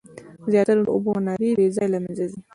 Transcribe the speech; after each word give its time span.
زیاتره 0.51 0.81
د 0.85 0.87
اوبو 0.95 1.09
منابع 1.17 1.51
بې 1.57 1.65
ځایه 1.75 1.89
له 1.93 1.99
منځه 2.03 2.25
ځي. 2.31 2.39